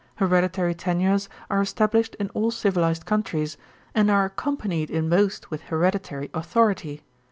[0.15, 3.55] Hereditary tenures are established in all civilised countries,
[3.93, 7.03] and are accompanied in most with hereditary authority.